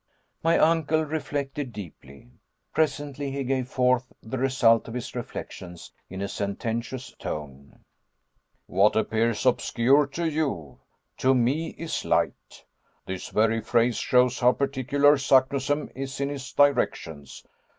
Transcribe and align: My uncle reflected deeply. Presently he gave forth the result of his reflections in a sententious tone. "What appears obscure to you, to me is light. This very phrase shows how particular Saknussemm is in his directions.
My 0.41 0.57
uncle 0.57 1.05
reflected 1.05 1.71
deeply. 1.71 2.31
Presently 2.73 3.29
he 3.29 3.43
gave 3.43 3.67
forth 3.67 4.11
the 4.23 4.39
result 4.39 4.87
of 4.87 4.95
his 4.95 5.13
reflections 5.13 5.91
in 6.09 6.23
a 6.23 6.27
sententious 6.27 7.11
tone. 7.19 7.85
"What 8.65 8.95
appears 8.95 9.45
obscure 9.45 10.07
to 10.07 10.27
you, 10.27 10.79
to 11.17 11.35
me 11.35 11.75
is 11.77 12.03
light. 12.03 12.65
This 13.05 13.27
very 13.29 13.61
phrase 13.61 13.97
shows 13.97 14.39
how 14.39 14.53
particular 14.53 15.17
Saknussemm 15.17 15.91
is 15.93 16.19
in 16.19 16.29
his 16.29 16.51
directions. 16.51 17.45